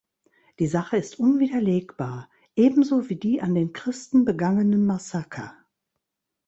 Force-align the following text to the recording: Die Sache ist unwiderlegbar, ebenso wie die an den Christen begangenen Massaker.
Die 0.57 0.65
Sache 0.65 0.97
ist 0.97 1.19
unwiderlegbar, 1.19 2.27
ebenso 2.55 3.07
wie 3.09 3.17
die 3.17 3.39
an 3.39 3.53
den 3.53 3.71
Christen 3.71 4.25
begangenen 4.25 4.83
Massaker. 4.83 5.55